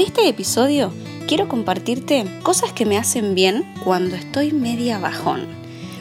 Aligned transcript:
este 0.00 0.28
episodio 0.28 0.90
quiero 1.26 1.48
compartirte 1.48 2.24
cosas 2.42 2.72
que 2.72 2.86
me 2.86 2.96
hacen 2.96 3.34
bien 3.34 3.64
cuando 3.84 4.16
estoy 4.16 4.52
media 4.52 4.98
bajón, 4.98 5.46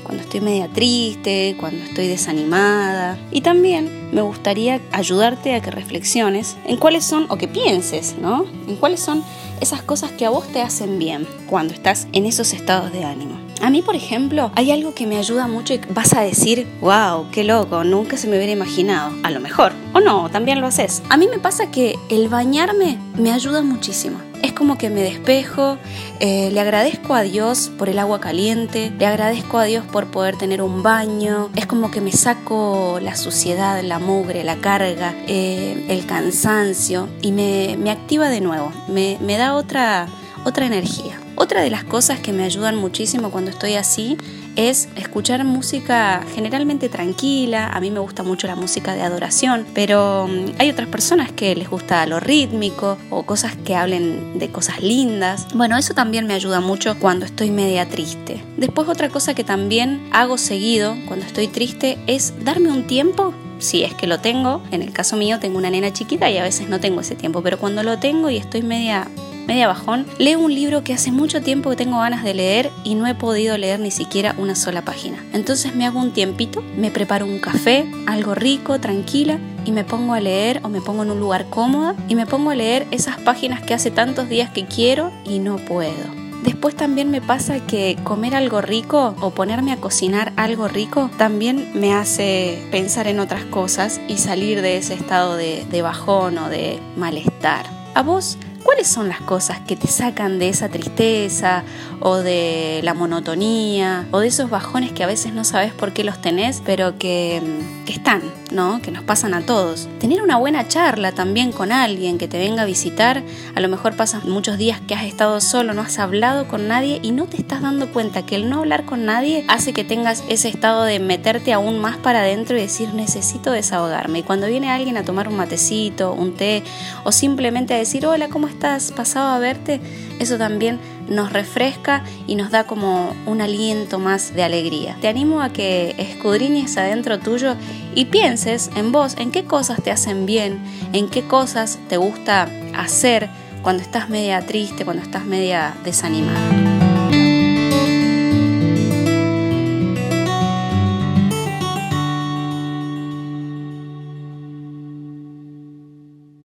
cuando 0.03 0.23
estoy 0.23 0.39
media 0.39 0.67
triste, 0.67 1.55
cuando 1.59 1.83
estoy 1.83 2.07
desanimada. 2.07 3.17
Y 3.31 3.41
también 3.41 4.09
me 4.13 4.21
gustaría 4.21 4.79
ayudarte 4.91 5.55
a 5.55 5.61
que 5.61 5.71
reflexiones 5.71 6.55
en 6.65 6.77
cuáles 6.77 7.03
son, 7.03 7.25
o 7.29 7.37
que 7.37 7.47
pienses, 7.47 8.15
¿no? 8.17 8.45
En 8.67 8.75
cuáles 8.77 8.99
son 8.99 9.23
esas 9.59 9.81
cosas 9.81 10.11
que 10.11 10.25
a 10.25 10.29
vos 10.29 10.47
te 10.47 10.61
hacen 10.61 10.97
bien 10.97 11.27
cuando 11.49 11.73
estás 11.73 12.07
en 12.13 12.25
esos 12.25 12.53
estados 12.53 12.91
de 12.91 13.03
ánimo. 13.03 13.40
A 13.61 13.69
mí, 13.69 13.83
por 13.83 13.95
ejemplo, 13.95 14.51
hay 14.55 14.71
algo 14.71 14.95
que 14.95 15.05
me 15.05 15.17
ayuda 15.17 15.47
mucho 15.47 15.75
y 15.75 15.81
vas 15.93 16.13
a 16.13 16.21
decir, 16.21 16.67
wow, 16.81 17.27
qué 17.31 17.43
loco, 17.43 17.83
nunca 17.83 18.17
se 18.17 18.27
me 18.27 18.37
hubiera 18.37 18.51
imaginado. 18.51 19.13
A 19.23 19.29
lo 19.29 19.39
mejor. 19.39 19.71
O 19.93 19.99
no, 19.99 20.29
también 20.31 20.61
lo 20.61 20.67
haces. 20.67 21.03
A 21.09 21.17
mí 21.17 21.27
me 21.27 21.37
pasa 21.37 21.69
que 21.69 21.95
el 22.09 22.27
bañarme 22.27 22.97
me 23.15 23.31
ayuda 23.31 23.61
muchísimo. 23.61 24.17
Es 24.41 24.53
como 24.53 24.79
que 24.79 24.89
me 24.89 25.01
despejo, 25.01 25.77
eh, 26.19 26.49
le 26.51 26.59
agradezco 26.59 27.13
a 27.13 27.21
Dios 27.21 27.71
por 27.77 27.89
el 27.89 27.99
agua 27.99 28.19
caliente, 28.19 28.91
le 28.97 29.05
agradezco 29.05 29.59
a 29.59 29.65
Dios 29.65 29.85
por 29.85 30.07
poder 30.07 30.35
tener 30.35 30.63
un 30.63 30.81
baño, 30.81 31.51
es 31.55 31.67
como 31.67 31.91
que 31.91 32.01
me 32.01 32.11
saco 32.11 32.99
la 33.03 33.15
suciedad, 33.15 33.83
la 33.83 33.99
mugre, 33.99 34.43
la 34.43 34.55
carga, 34.55 35.13
eh, 35.27 35.85
el 35.89 36.07
cansancio 36.07 37.07
y 37.21 37.31
me, 37.31 37.91
activa 37.91 38.29
de 38.29 38.41
nuevo, 38.41 38.71
me, 38.87 39.19
me 39.21 39.37
da 39.37 39.53
otra, 39.53 40.07
otra 40.43 40.65
energía. 40.65 41.19
Otra 41.35 41.61
de 41.61 41.69
las 41.69 41.83
cosas 41.83 42.19
que 42.19 42.33
me 42.33 42.43
ayudan 42.43 42.75
muchísimo 42.75 43.31
cuando 43.31 43.51
estoy 43.51 43.73
así 43.73 44.17
es 44.55 44.89
escuchar 44.95 45.43
música 45.43 46.23
generalmente 46.35 46.89
tranquila. 46.89 47.67
A 47.67 47.79
mí 47.79 47.89
me 47.89 47.99
gusta 47.99 48.21
mucho 48.23 48.47
la 48.47 48.55
música 48.55 48.93
de 48.93 49.01
adoración, 49.01 49.65
pero 49.73 50.27
mm, 50.27 50.59
hay 50.59 50.69
otras 50.69 50.87
personas 50.89 51.31
que 51.31 51.55
les 51.55 51.69
gusta 51.69 52.05
lo 52.05 52.19
rítmico 52.19 52.97
o 53.09 53.23
cosas 53.23 53.55
que 53.55 53.75
hablen 53.75 54.37
de 54.39 54.51
cosas 54.51 54.81
lindas. 54.81 55.47
Bueno, 55.53 55.77
eso 55.77 55.93
también 55.93 56.27
me 56.27 56.33
ayuda 56.33 56.59
mucho 56.59 56.97
cuando 56.99 57.25
estoy 57.25 57.49
media 57.49 57.87
triste. 57.89 58.43
Después 58.57 58.87
otra 58.87 59.09
cosa 59.09 59.33
que 59.33 59.43
también 59.43 60.07
hago 60.11 60.37
seguido 60.37 60.95
cuando 61.07 61.25
estoy 61.25 61.47
triste 61.47 61.97
es 62.07 62.33
darme 62.43 62.71
un 62.71 62.85
tiempo 62.87 63.33
si 63.59 63.83
es 63.83 63.93
que 63.93 64.07
lo 64.07 64.19
tengo. 64.19 64.61
En 64.71 64.81
el 64.81 64.91
caso 64.91 65.15
mío 65.15 65.39
tengo 65.39 65.57
una 65.57 65.69
nena 65.69 65.93
chiquita 65.93 66.29
y 66.29 66.37
a 66.37 66.43
veces 66.43 66.67
no 66.67 66.79
tengo 66.79 67.01
ese 67.01 67.15
tiempo, 67.15 67.41
pero 67.41 67.57
cuando 67.57 67.83
lo 67.83 67.99
tengo 67.99 68.29
y 68.29 68.37
estoy 68.37 68.63
media 68.63 69.07
media 69.47 69.67
bajón, 69.67 70.05
leo 70.17 70.39
un 70.39 70.53
libro 70.53 70.83
que 70.83 70.93
hace 70.93 71.11
mucho 71.11 71.41
tiempo 71.41 71.69
que 71.69 71.75
tengo 71.75 71.99
ganas 71.99 72.23
de 72.23 72.33
leer 72.33 72.71
y 72.83 72.95
no 72.95 73.07
he 73.07 73.15
podido 73.15 73.57
leer 73.57 73.79
ni 73.79 73.91
siquiera 73.91 74.35
una 74.37 74.55
sola 74.55 74.83
página. 74.83 75.23
Entonces 75.33 75.75
me 75.75 75.85
hago 75.85 75.99
un 75.99 76.11
tiempito, 76.11 76.63
me 76.77 76.91
preparo 76.91 77.25
un 77.25 77.39
café, 77.39 77.85
algo 78.07 78.35
rico, 78.35 78.79
tranquila, 78.79 79.39
y 79.65 79.71
me 79.71 79.83
pongo 79.83 80.13
a 80.13 80.19
leer 80.19 80.59
o 80.63 80.69
me 80.69 80.81
pongo 80.81 81.03
en 81.03 81.11
un 81.11 81.19
lugar 81.19 81.47
cómoda 81.49 81.95
y 82.07 82.15
me 82.15 82.25
pongo 82.25 82.51
a 82.51 82.55
leer 82.55 82.87
esas 82.91 83.19
páginas 83.19 83.61
que 83.61 83.73
hace 83.73 83.91
tantos 83.91 84.29
días 84.29 84.49
que 84.49 84.65
quiero 84.65 85.11
y 85.25 85.39
no 85.39 85.57
puedo. 85.57 86.21
Después 86.43 86.75
también 86.75 87.11
me 87.11 87.21
pasa 87.21 87.59
que 87.59 87.97
comer 88.03 88.33
algo 88.33 88.61
rico 88.61 89.15
o 89.21 89.29
ponerme 89.29 89.73
a 89.73 89.77
cocinar 89.77 90.33
algo 90.37 90.67
rico 90.67 91.11
también 91.17 91.69
me 91.75 91.93
hace 91.93 92.67
pensar 92.71 93.07
en 93.07 93.19
otras 93.19 93.45
cosas 93.45 94.01
y 94.07 94.17
salir 94.17 94.63
de 94.63 94.77
ese 94.77 94.95
estado 94.95 95.35
de, 95.35 95.65
de 95.69 95.81
bajón 95.83 96.39
o 96.39 96.49
de 96.49 96.79
malestar. 96.97 97.67
¿A 97.93 98.01
vos 98.01 98.39
¿Cuáles 98.63 98.87
son 98.87 99.09
las 99.09 99.21
cosas 99.21 99.59
que 99.59 99.75
te 99.75 99.87
sacan 99.87 100.39
de 100.39 100.49
esa 100.49 100.69
tristeza 100.69 101.63
o 101.99 102.17
de 102.17 102.81
la 102.83 102.93
monotonía 102.93 104.07
o 104.11 104.19
de 104.19 104.27
esos 104.27 104.49
bajones 104.49 104.91
que 104.91 105.03
a 105.03 105.07
veces 105.07 105.33
no 105.33 105.43
sabes 105.43 105.73
por 105.73 105.93
qué 105.93 106.03
los 106.03 106.21
tenés, 106.21 106.61
pero 106.65 106.97
que, 106.97 107.41
que 107.85 107.93
están, 107.93 108.21
¿no? 108.51 108.81
Que 108.81 108.91
nos 108.91 109.03
pasan 109.03 109.33
a 109.33 109.41
todos. 109.41 109.87
Tener 109.99 110.21
una 110.21 110.37
buena 110.37 110.67
charla 110.67 111.11
también 111.11 111.51
con 111.51 111.71
alguien 111.71 112.17
que 112.17 112.27
te 112.27 112.37
venga 112.37 112.63
a 112.63 112.65
visitar. 112.65 113.23
A 113.55 113.59
lo 113.59 113.67
mejor 113.67 113.95
pasan 113.95 114.29
muchos 114.29 114.57
días 114.57 114.79
que 114.81 114.93
has 114.93 115.05
estado 115.05 115.41
solo, 115.41 115.73
no 115.73 115.81
has 115.81 115.99
hablado 115.99 116.47
con 116.47 116.67
nadie 116.67 116.99
y 117.01 117.11
no 117.11 117.25
te 117.25 117.37
estás 117.37 117.61
dando 117.61 117.91
cuenta 117.91 118.25
que 118.25 118.35
el 118.35 118.49
no 118.49 118.59
hablar 118.59 118.85
con 118.85 119.05
nadie 119.05 119.43
hace 119.47 119.73
que 119.73 119.83
tengas 119.83 120.23
ese 120.29 120.49
estado 120.49 120.83
de 120.83 120.99
meterte 120.99 121.53
aún 121.53 121.79
más 121.79 121.97
para 121.97 122.21
adentro 122.21 122.57
y 122.57 122.61
decir 122.61 122.93
necesito 122.93 123.51
desahogarme. 123.51 124.19
Y 124.19 124.23
cuando 124.23 124.47
viene 124.47 124.69
alguien 124.69 124.97
a 124.97 125.03
tomar 125.03 125.27
un 125.27 125.37
matecito, 125.37 126.13
un 126.13 126.35
té 126.35 126.63
o 127.03 127.11
simplemente 127.11 127.73
a 127.73 127.77
decir 127.77 128.05
hola, 128.05 128.29
¿cómo 128.29 128.47
estás? 128.51 128.91
Pasado 128.91 129.29
a 129.29 129.39
verte, 129.39 129.81
eso 130.19 130.37
también 130.37 130.79
nos 131.09 131.33
refresca 131.33 132.03
y 132.27 132.35
nos 132.35 132.51
da 132.51 132.65
como 132.65 133.15
un 133.25 133.41
aliento 133.41 133.99
más 133.99 134.33
de 134.33 134.43
alegría. 134.43 134.95
Te 135.01 135.07
animo 135.07 135.41
a 135.41 135.49
que 135.49 135.95
escudriñes 135.97 136.77
adentro 136.77 137.19
tuyo 137.19 137.55
y 137.95 138.05
pienses 138.05 138.69
en 138.75 138.91
vos, 138.91 139.15
en 139.17 139.31
qué 139.31 139.43
cosas 139.45 139.81
te 139.83 139.91
hacen 139.91 140.25
bien, 140.25 140.59
en 140.93 141.09
qué 141.09 141.23
cosas 141.23 141.79
te 141.89 141.97
gusta 141.97 142.47
hacer 142.75 143.29
cuando 143.61 143.83
estás 143.83 144.09
media 144.09 144.41
triste, 144.45 144.85
cuando 144.85 145.03
estás 145.03 145.25
media 145.25 145.75
desanimada. 145.83 146.90